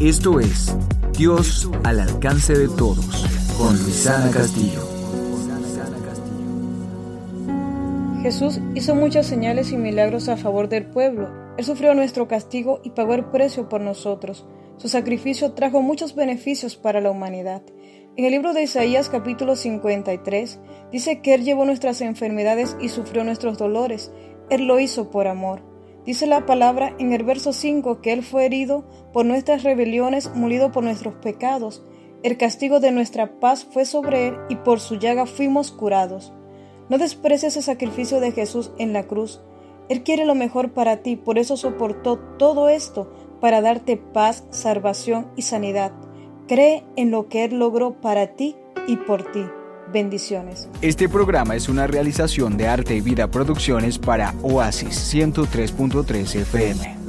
[0.00, 0.74] Esto es
[1.12, 3.26] Dios al alcance de todos
[3.58, 4.80] con Luisana Castillo.
[8.22, 11.28] Jesús hizo muchas señales y milagros a favor del pueblo.
[11.58, 14.46] Él sufrió nuestro castigo y pagó el precio por nosotros.
[14.78, 17.60] Su sacrificio trajo muchos beneficios para la humanidad.
[18.16, 20.60] En el libro de Isaías capítulo 53
[20.90, 24.10] dice que Él llevó nuestras enfermedades y sufrió nuestros dolores.
[24.48, 25.69] Él lo hizo por amor.
[26.06, 30.72] Dice la palabra en el verso 5 que Él fue herido por nuestras rebeliones, molido
[30.72, 31.82] por nuestros pecados.
[32.22, 36.32] El castigo de nuestra paz fue sobre Él y por su llaga fuimos curados.
[36.88, 39.40] No desprecies el sacrificio de Jesús en la cruz.
[39.88, 45.30] Él quiere lo mejor para ti, por eso soportó todo esto, para darte paz, salvación
[45.36, 45.92] y sanidad.
[46.46, 48.56] Cree en lo que Él logró para ti
[48.86, 49.44] y por ti.
[49.92, 50.68] Bendiciones.
[50.82, 56.99] Este programa es una realización de Arte y Vida Producciones para Oasis 103.3 FM.